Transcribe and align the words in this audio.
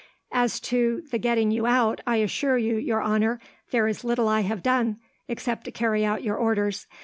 "As 0.31 0.59
to 0.61 1.03
the 1.11 1.19
getting 1.19 1.51
you 1.51 1.67
out, 1.67 2.01
I 2.07 2.15
assure 2.15 2.57
you, 2.57 2.75
your 2.77 3.03
honour, 3.03 3.39
there 3.69 3.87
is 3.87 4.03
little 4.03 4.27
I 4.27 4.39
have 4.41 4.63
done, 4.63 4.97
except 5.27 5.63
to 5.65 5.71
carry 5.71 6.03
out 6.03 6.23
your 6.23 6.37
orders. 6.37 6.87